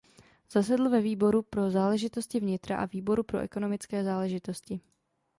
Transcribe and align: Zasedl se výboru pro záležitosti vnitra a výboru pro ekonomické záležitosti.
Zasedl 0.51 0.89
se 0.89 1.01
výboru 1.01 1.41
pro 1.41 1.71
záležitosti 1.71 2.39
vnitra 2.39 2.77
a 2.77 2.85
výboru 2.85 3.23
pro 3.23 3.39
ekonomické 3.39 4.03
záležitosti. 4.03 4.79